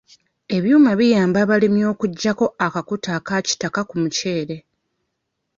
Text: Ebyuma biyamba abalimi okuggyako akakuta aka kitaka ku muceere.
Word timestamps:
Ebyuma 0.55 0.91
biyamba 0.99 1.37
abalimi 1.45 1.81
okuggyako 1.91 2.45
akakuta 2.65 3.09
aka 3.19 3.35
kitaka 3.47 3.81
ku 3.89 3.95
muceere. 4.01 4.57